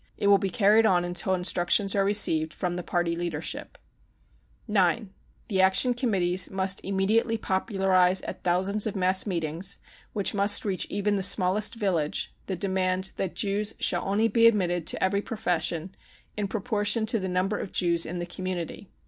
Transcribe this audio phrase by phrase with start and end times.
[0.17, 3.77] It will be carried on until instructions are received from the party leadership,
[4.67, 5.13] (9)
[5.47, 9.77] The Action Committees must immediately popu larise at thousands of mass meetings,
[10.13, 14.87] which must reach even the smallest village, the demand that Jews shall only be admitted
[14.87, 15.93] to every profession
[16.35, 18.89] in proportion to the number of Jews in the community.